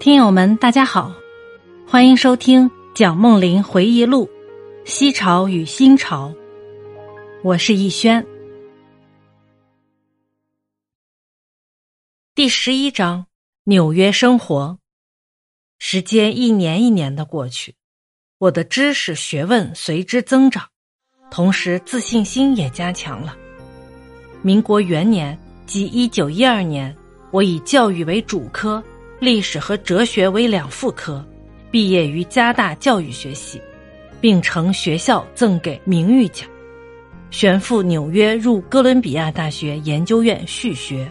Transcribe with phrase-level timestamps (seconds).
[0.00, 1.14] 听友们，大家好，
[1.86, 4.24] 欢迎收听蒋梦麟回忆录
[4.90, 6.30] 《西潮与新潮》，
[7.44, 8.26] 我是逸轩。
[12.34, 13.26] 第十一章：
[13.64, 14.78] 纽约生活。
[15.78, 17.74] 时间一年一年的过去，
[18.38, 20.66] 我的知识学问随之增长，
[21.30, 23.36] 同时自信心也加强了。
[24.40, 26.96] 民国元年，即一九一二年，
[27.30, 28.82] 我以教育为主科。
[29.20, 31.22] 历史和哲学为两副科，
[31.70, 33.60] 毕业于加大教育学系，
[34.18, 36.48] 并承学校赠给名誉奖，
[37.30, 41.06] 旋赴纽约入哥伦比亚大学研究院续学。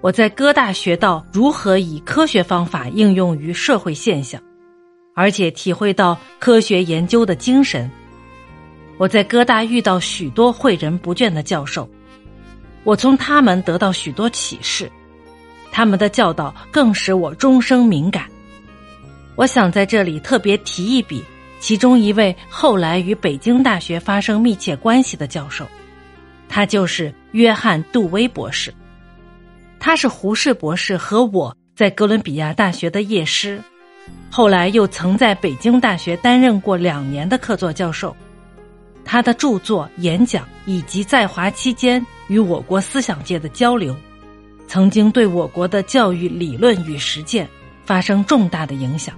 [0.00, 4.40] 我在哥大学到如何以科学方法应用于社会现象，
[5.14, 7.90] 而且体会到科学研究的精神。
[8.96, 11.86] 我在哥大遇到许多诲人不倦的教授，
[12.82, 14.90] 我从他们得到许多启示。
[15.74, 18.26] 他们的教导更使我终生敏感。
[19.34, 21.20] 我想在这里特别提一笔，
[21.58, 25.66] 其中一位后来与北京大学发生密切关系的教授，
[26.48, 28.72] 他就是约翰·杜威博士。
[29.80, 33.60] 他是胡适博士和我在哥伦比亚大学的业师，
[34.30, 38.16] 后来又曾在北京大学担任过两年的客座教授。
[39.04, 43.92] 他的著作、演讲以及在华期间与我国思想界的交流。
[44.66, 47.48] 曾经对我国的教育理论与实践
[47.84, 49.14] 发生重大的影响。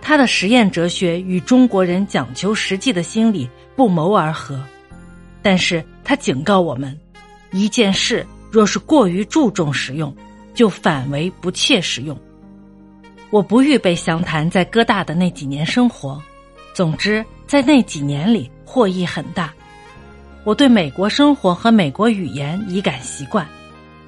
[0.00, 4.60] 他的实验哲学与中国人讲求实际的心理不谋而合，
[5.40, 6.98] 但是他警告我们：
[7.52, 10.14] 一件事若是过于注重实用，
[10.54, 12.18] 就反为不切实用。
[13.30, 16.20] 我不预备详谈在哥大的那几年生活，
[16.74, 19.54] 总之在那几年里获益很大。
[20.44, 23.46] 我对美国生活和美国语言已感习惯。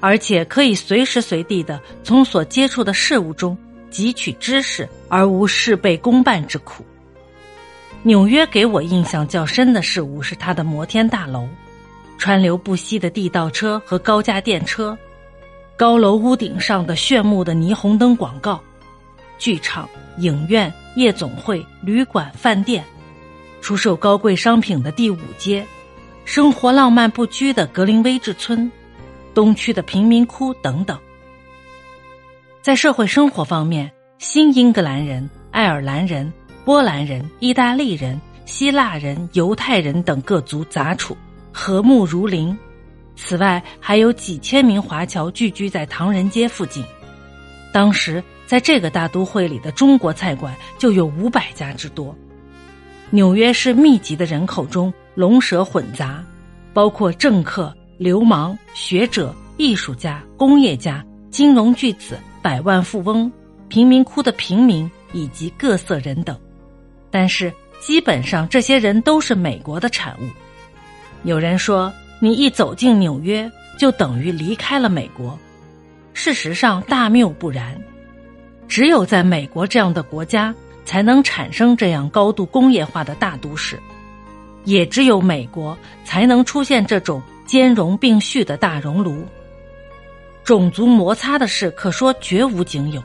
[0.05, 3.57] 而且可以随时随地的从所接触的事物中
[3.89, 6.85] 汲取知识，而无事倍功半之苦。
[8.03, 11.49] 纽约给我印象较深的事物是它的摩天大楼、
[12.19, 14.95] 川流不息的地道车和高架电车、
[15.75, 18.61] 高楼屋顶上的炫目的霓虹灯广告、
[19.39, 22.85] 剧场、影院、夜总会、旅馆、饭店、
[23.59, 25.65] 出售高贵商品的第五街、
[26.25, 28.71] 生活浪漫不拘的格林威治村。
[29.35, 30.97] 东区的贫民窟等等，
[32.61, 36.31] 在社会生活方面，新英格兰人、爱尔兰人、
[36.63, 41.17] 波兰人、意大利人、希腊人、犹太人等各族杂处，
[41.51, 42.57] 和睦如邻。
[43.17, 46.81] 此外，还有几千名华侨聚居在唐人街附近。
[47.73, 52.15] 当时，在这个大都会里的中国菜馆就有五百家之多。
[53.09, 56.23] 纽约市密集的人口中，龙蛇混杂，
[56.73, 57.75] 包括政客。
[57.97, 63.31] 流氓、学者、艺术家、工业家、金融巨子、百万富翁、
[63.69, 66.37] 贫民窟的平民以及各色人等，
[67.09, 70.27] 但是基本上这些人都是美国的产物。
[71.23, 75.37] 有人说，你一走进纽约，就等于离开了美国。
[76.13, 77.75] 事实上，大谬不然。
[78.67, 80.53] 只有在美国这样的国家，
[80.85, 83.77] 才能产生这样高度工业化的大都市；
[84.63, 87.21] 也只有美国，才能出现这种。
[87.45, 89.23] 兼容并蓄的大熔炉，
[90.43, 93.03] 种族摩擦的事可说绝无仅有。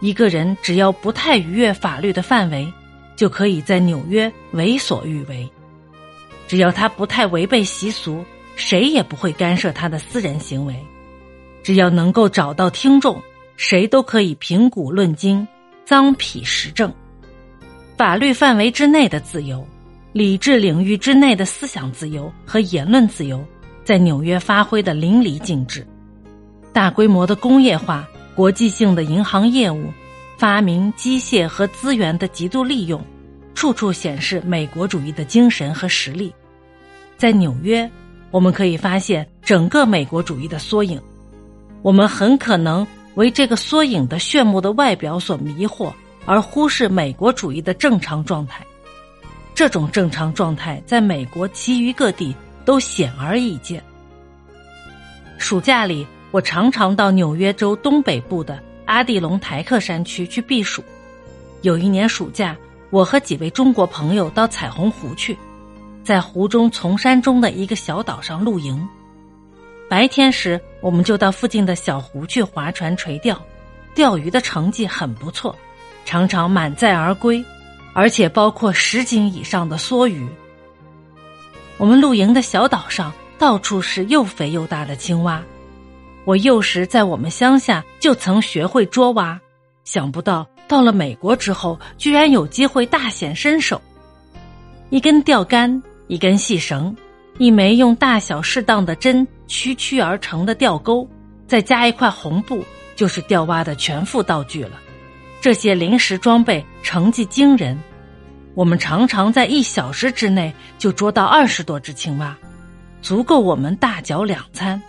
[0.00, 2.72] 一个人只要不太逾越法律的范围，
[3.16, 5.48] 就可以在纽约为所欲为。
[6.46, 8.24] 只要他不太违背习俗，
[8.54, 10.76] 谁也不会干涉他的私人行为。
[11.62, 13.20] 只要能够找到听众，
[13.56, 15.46] 谁都可以评古论今，
[15.84, 16.92] 脏痞时政。
[17.96, 19.66] 法律范围之内的自由。
[20.14, 23.44] 理智领域之内的思想自由和言论自由，
[23.82, 25.84] 在纽约发挥的淋漓尽致。
[26.72, 29.92] 大规模的工业化、国际性的银行业务、
[30.38, 33.04] 发明机械和资源的极度利用，
[33.56, 36.32] 处处显示美国主义的精神和实力。
[37.16, 37.90] 在纽约，
[38.30, 41.02] 我们可以发现整个美国主义的缩影。
[41.82, 42.86] 我们很可能
[43.16, 45.92] 为这个缩影的炫目的外表所迷惑，
[46.24, 48.64] 而忽视美国主义的正常状态。
[49.54, 52.34] 这种正常状态在美国其余各地
[52.64, 53.82] 都显而易见。
[55.38, 60.82] 暑假里，我常常到纽约州东北部的阿蒂隆台克山区去避暑。
[61.62, 62.56] 有一年暑假，
[62.90, 65.38] 我和几位中国朋友到彩虹湖去，
[66.02, 68.86] 在湖中丛山中的一个小岛上露营。
[69.88, 73.40] 白天时，我们就到附近的小湖去划船垂钓，
[73.94, 75.54] 钓鱼的成绩很不错，
[76.04, 77.44] 常常满载而归。
[77.94, 80.28] 而且包括十斤以上的梭鱼。
[81.78, 85.42] 我们露营的小岛上到处是又肥又大的青蛙，
[86.24, 89.40] 我幼时在我们乡下就曾学会捉蛙，
[89.84, 93.80] 想不到到了美国之后，居然有机会大显身手。
[94.90, 96.96] 一根钓竿，一根细绳，
[97.38, 101.08] 一枚用大小适当的针曲曲而成的钓钩，
[101.46, 102.64] 再加一块红布，
[102.94, 104.80] 就是钓蛙的全副道具了。
[105.44, 107.78] 这些临时装备成绩惊人，
[108.54, 112.34] 我们常常在一小时之内就捉到二十多只青蛙，
[113.02, 114.80] 足够我们大嚼两餐。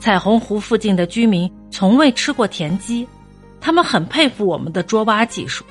[0.00, 3.06] 彩虹湖附近的居民从未吃过田鸡，
[3.60, 5.62] 他们很佩服我们的捉蛙技术，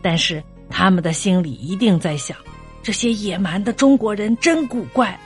[0.00, 2.34] 但是他们的心里一定在想：
[2.82, 5.20] 这些野蛮的中国人真古怪。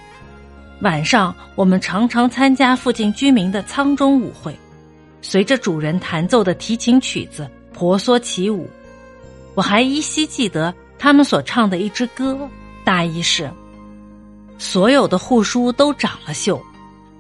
[0.81, 4.53] 晚上，我们常常参加附近居民的舱中舞会，
[5.23, 7.49] 随着主人弹奏的提琴曲子
[7.79, 8.69] 婆娑起舞。
[9.55, 12.37] 我还依稀记得他们所唱的一支歌，
[12.83, 13.49] 大意是：
[14.59, 16.61] 所有的护书都长了锈。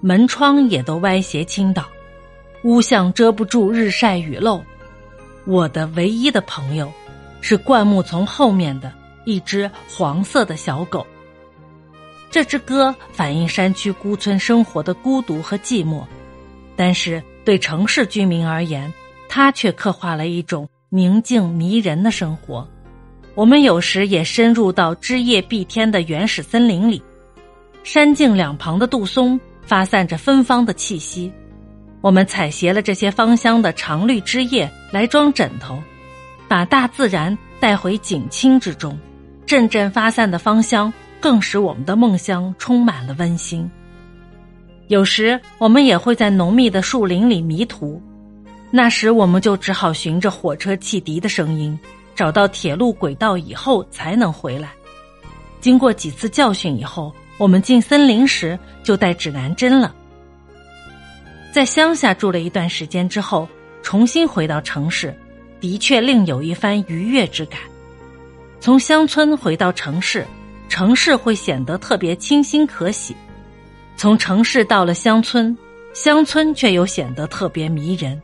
[0.00, 1.84] 门窗也都歪斜倾倒，
[2.64, 4.60] 屋巷遮不住日晒雨漏。
[5.44, 6.93] 我的唯一的朋友，
[7.40, 8.93] 是灌木丛后面的
[9.25, 11.06] 一只黄色的小狗。
[12.32, 16.02] 这支歌反映山区孤村生活的孤独和寂寞，
[16.75, 18.93] 但是对城市居民而言，
[19.28, 22.66] 它却刻画了一种宁静迷人的生活。
[23.34, 27.02] 我们有时也深入到枝叶蔽天的原始森林里，
[27.84, 29.38] 山径两旁的杜松。
[29.60, 31.30] 发散着芬芳的气息，
[32.00, 35.78] 我们采撷了这些芳香的常绿枝叶来装枕头，
[36.48, 38.98] 把大自然带回景清之中。
[39.44, 40.90] 阵阵发散的芳香
[41.20, 43.70] 更使我们的梦乡充满了温馨。
[44.86, 48.00] 有时我们也会在浓密的树林里迷途，
[48.70, 51.78] 那时我们就只好循着火车汽笛的声音，
[52.14, 54.70] 找到铁路轨道以后才能回来。
[55.60, 57.12] 经过几次教训以后。
[57.38, 59.94] 我们进森林时就带指南针了。
[61.52, 63.48] 在乡下住了一段时间之后，
[63.80, 65.16] 重新回到城市，
[65.60, 67.60] 的确另有一番愉悦之感。
[68.58, 70.26] 从乡村回到城市，
[70.68, 73.14] 城市会显得特别清新可喜；
[73.96, 75.56] 从城市到了乡村，
[75.94, 78.20] 乡村却又显得特别迷人。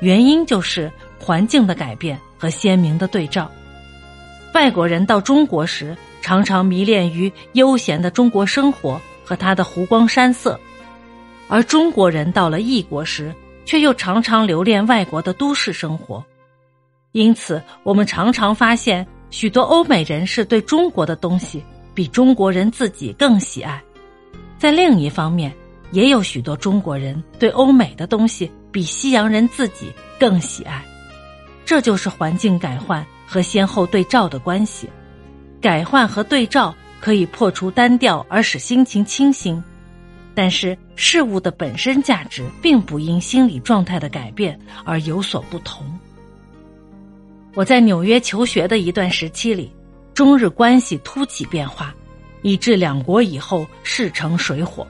[0.00, 3.50] 原因就是环境的改变和鲜明的对照。
[4.54, 5.96] 外国人到中国时。
[6.22, 10.58] 常常迷恋于悠闲的中国生活和它的湖光山色，
[11.46, 13.32] 而中国人到了异国时，
[13.64, 16.24] 却又常常留恋外国的都市生活。
[17.12, 21.62] 因此，我们常常发现，许多欧美人士对中国的东西
[21.94, 23.80] 比中国人自己更喜爱；
[24.58, 25.54] 在另一方面，
[25.92, 29.90] 也有许多中国人对欧美的东西比西洋人自己
[30.20, 30.84] 更喜爱。
[31.64, 34.86] 这就是环境改换和先后对照的关系。
[35.62, 39.64] 改换和对照可以破除单调而使心情清新，
[40.34, 45.98] 但是事物的本身价值并不因心理状态的改变而有所不同。
[47.54, 49.72] 我在纽约求学的一段时期里，
[50.12, 51.94] 中日关系突起变化，
[52.42, 54.86] 以致两国以后势成水火。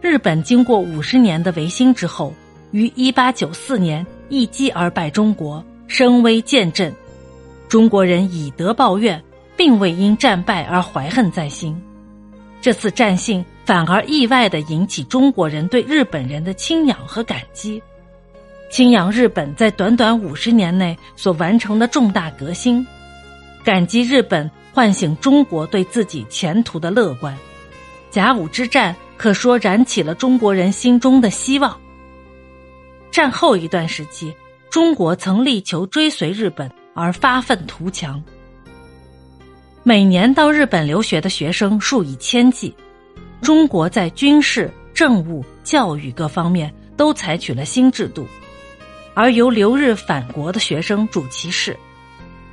[0.00, 2.32] 日本经过五十年的维新之后，
[2.70, 6.94] 于一八九四年一击而败中国，声威渐振。
[7.68, 9.22] 中国人以德报怨，
[9.56, 11.80] 并未因战败而怀恨在心。
[12.60, 17.82] 这次战幸反而意外的引起中国人对日本人的敬仰和感激，
[18.70, 22.86] 敬仰日本在短短五十年内所完成的重大革新，
[23.64, 27.36] 感激日本唤醒中国对自己前途的乐观。
[28.10, 31.78] 甲午之战可说燃起了中国人心中的希望。
[33.10, 34.34] 战后一段时期，
[34.70, 36.70] 中国曾力求追随日本。
[36.96, 38.24] 而发愤图强。
[39.82, 42.74] 每年到日本留学的学生数以千计，
[43.42, 48.26] 中国在军事、政务、教育各方面都采取了新制度，
[49.12, 51.76] 而由留日返国的学生主其事。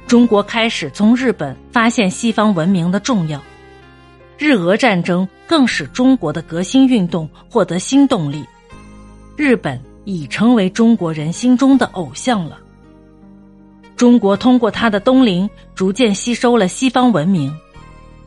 [0.08, 3.42] 中国开始从日本发现西方文明的重要，
[4.38, 8.44] 日俄战争更使中国的革新运动获得新动力，
[9.38, 12.58] 日本已成为中国人心中的偶像了。
[13.96, 17.56] 中国通过它的东邻，逐渐吸收了西方文明，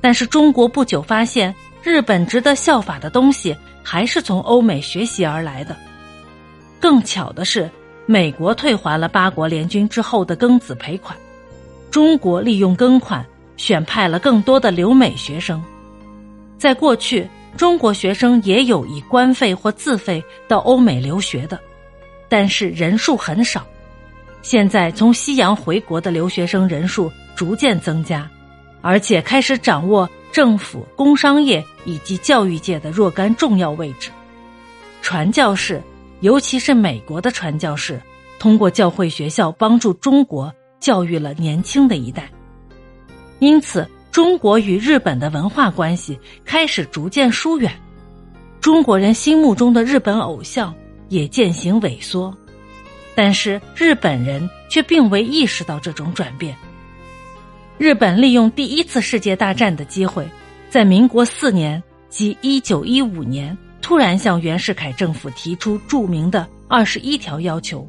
[0.01, 5.77] 但是中国不久发现，日本值得效法的东西还是从欧美学习而来的。
[6.81, 7.69] 更巧的是，
[8.07, 11.17] 美国退还了八国联军之后的庚子赔款，
[11.91, 15.63] 中国利用庚款选派了更多的留美学生。
[16.59, 21.61] 在过去，中国学生也有以官费或自费到欧美留学的，
[22.29, 23.67] 但是人数很少。
[24.43, 28.31] 现在从西洋回国的留学生人数逐渐增加，
[28.81, 34.11] 而且开始掌握政府、工商业以及教育界的若干重要位置。
[35.03, 35.83] 传教士，
[36.21, 38.01] 尤其是美国的传教士，
[38.39, 42.31] 通过教会学校帮助中国教育了年轻的一代，
[43.41, 47.71] 因此中国与日本的文化关系开始逐渐疏远，
[48.63, 50.75] 中国人心目中的日本偶像
[51.11, 52.35] 也渐行萎缩。
[53.15, 56.57] 但是日本人却并未意识到这种转变。
[57.77, 60.27] 日本利用第一次世界大战的机会，
[60.71, 67.87] 在民国四年即一九一五年，突然向袁世凯政府提出著名的二十一条要求。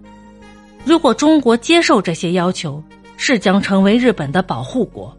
[0.83, 2.83] 如果中国接受这些要求，
[3.15, 5.16] 是将成为日本的保护国。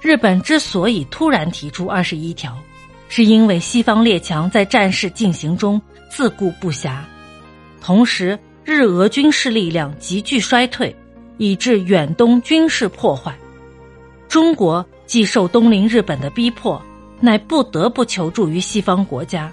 [0.00, 2.56] 日本之所以突然提出二十一条，
[3.08, 5.80] 是因为西方列强在战事进行中
[6.10, 7.00] 自顾不暇，
[7.80, 8.38] 同时。
[8.62, 10.94] 日俄军事力量急剧衰退，
[11.38, 13.34] 以致远东军事破坏。
[14.28, 16.80] 中国既受东邻日本的逼迫，
[17.18, 19.50] 乃不得不求助于西方国家。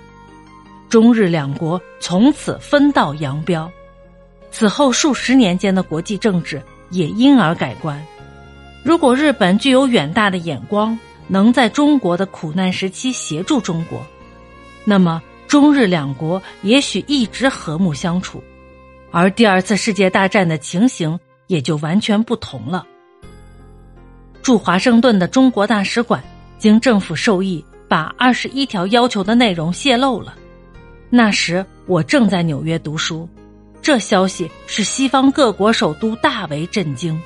[0.88, 3.68] 中日两国从此分道扬镳。
[4.52, 6.62] 此后数十年间的国际政治
[6.92, 8.00] 也因而改观。
[8.88, 14.02] 如果日本具有远大的眼光，能在中国的苦难时期协助中国，
[14.86, 18.42] 那么中日两国也许一直和睦相处。
[19.12, 22.88] 而第二次世界大战的情形也就完全不同了。
[24.42, 26.24] 驻华盛顿的中国大使馆
[26.58, 30.34] 经政府授意，把二十一条要求的内容泄露了。
[31.10, 33.28] 那时我正在纽约读书，
[33.82, 37.22] 这消息使西方各国首都大为震惊，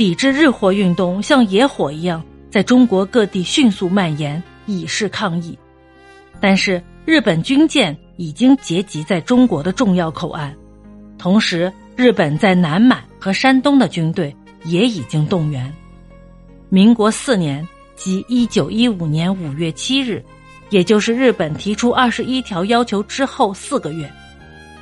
[0.00, 5.58] 抵制日货运动像野火一样在中国各地迅速蔓延，以示抗议。
[6.40, 10.56] 但是日本军舰已经结集在中国的重要口岸。
[11.18, 15.70] 同时，日本在南满和山东的军队也已经动员。
[16.70, 20.24] 民国四年，即一九一五年五月七日，
[20.70, 24.10] 也就是日本提出二十一条要求之后四个月，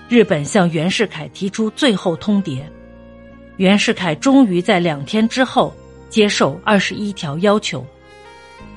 [0.09, 2.63] 日本向袁世凯提出最后通牒。
[3.59, 5.73] 袁世凯终于在两天之后
[6.09, 7.87] 接受二十一条要求。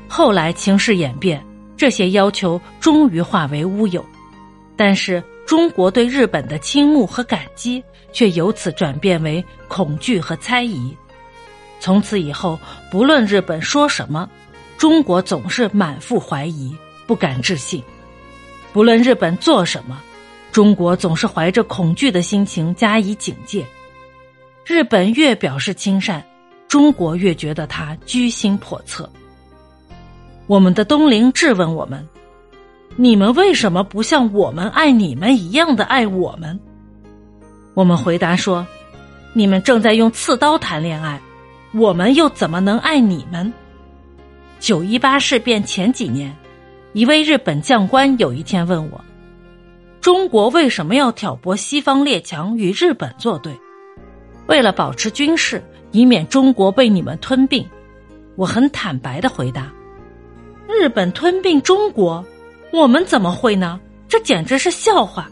[0.08, 1.44] 后来情势演变，
[1.78, 4.06] 这些要求终于化为乌有，
[4.76, 5.24] 但是。
[5.44, 7.84] 中国对日本的倾慕和感激，
[8.14, 10.96] 却由此转变为恐惧和猜疑。
[11.78, 12.58] 从此以后，
[12.90, 14.30] 不论日本说什么，
[14.78, 16.74] 中国总是满腹怀疑，
[17.06, 17.82] 不敢置信；
[18.72, 20.02] 不论日本做什么，
[20.54, 23.66] 中国总是怀着恐惧的心情加以警戒。
[24.66, 26.24] 日本越表示亲善，
[26.68, 29.10] 中国越觉得他居心叵测。
[30.48, 32.08] 我们的东陵质问我们。
[32.98, 36.60] 你们为什么不像我们爱你们一样的爱我们？
[37.74, 38.68] 我们回答说：
[39.34, 41.20] 你们正在用刺刀谈恋爱，
[41.74, 43.52] 我们又怎么能爱你们？
[44.60, 46.36] 九一八事变前几年，
[46.92, 49.00] 一位日本将官有一天问我：
[50.02, 53.58] 中国为什么要挑拨西方列强与日本作对？
[54.52, 57.66] 为了保持军事，以免中国被你们吞并。
[58.36, 59.72] 我很坦白的回答：
[60.68, 62.22] 日本吞并中国。
[62.74, 63.80] 我们怎么会呢？
[64.10, 65.30] 这简直是笑话，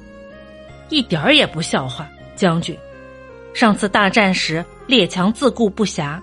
[0.87, 2.73] 一点儿也不笑话，将军。
[3.53, 6.17] 上次大战时，列强自顾不暇，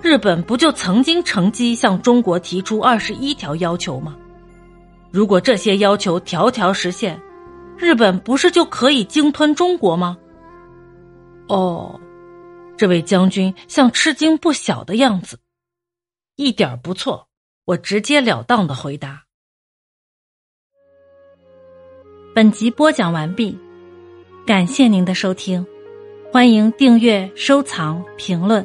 [0.00, 4.16] 日本不就曾经乘机向中国提出二十一条要求吗？
[5.10, 7.20] 如果这些要求条条实现，
[7.76, 10.16] 日本不是就可以鲸吞中国吗？
[11.48, 12.00] 哦，
[12.78, 15.40] 这位将军像吃惊不小的样子，
[16.36, 17.28] 一点不错。
[17.64, 19.24] 我直截了当的回答。
[22.34, 23.58] 本集播讲完毕，
[24.46, 25.66] 感谢您的收听，
[26.32, 28.64] 欢迎订阅、收藏、评论。